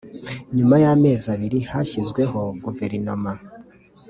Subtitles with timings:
[0.55, 3.31] nyuma y'amezi abiri hashyizweho guverinoma